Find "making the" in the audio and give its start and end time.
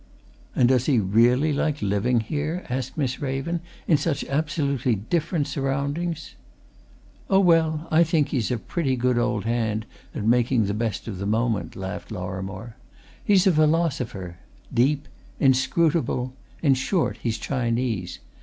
10.25-10.73